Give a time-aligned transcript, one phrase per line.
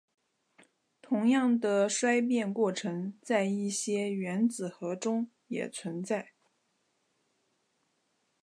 [0.99, 6.31] 同样的衰变过程在一些原子核中也存在。